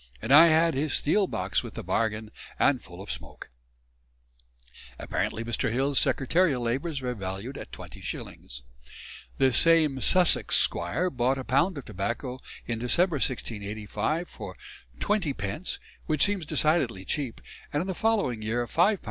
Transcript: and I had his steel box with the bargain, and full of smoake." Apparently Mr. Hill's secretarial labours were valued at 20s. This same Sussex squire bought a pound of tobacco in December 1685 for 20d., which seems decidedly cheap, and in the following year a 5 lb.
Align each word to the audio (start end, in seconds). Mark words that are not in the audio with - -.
and 0.19 0.31
I 0.31 0.47
had 0.47 0.73
his 0.73 0.93
steel 0.95 1.27
box 1.27 1.61
with 1.61 1.75
the 1.75 1.83
bargain, 1.83 2.31
and 2.57 2.81
full 2.83 3.03
of 3.03 3.11
smoake." 3.11 3.49
Apparently 4.97 5.43
Mr. 5.43 5.71
Hill's 5.71 5.99
secretarial 5.99 6.59
labours 6.63 7.01
were 7.01 7.13
valued 7.13 7.55
at 7.55 7.71
20s. 7.71 8.63
This 9.37 9.57
same 9.57 10.01
Sussex 10.01 10.55
squire 10.55 11.11
bought 11.11 11.37
a 11.37 11.43
pound 11.43 11.77
of 11.77 11.85
tobacco 11.85 12.39
in 12.65 12.79
December 12.79 13.17
1685 13.17 14.27
for 14.27 14.57
20d., 14.97 15.77
which 16.07 16.23
seems 16.25 16.47
decidedly 16.47 17.05
cheap, 17.05 17.39
and 17.71 17.81
in 17.81 17.85
the 17.85 17.93
following 17.93 18.41
year 18.41 18.63
a 18.63 18.67
5 18.67 18.97
lb. 18.97 18.99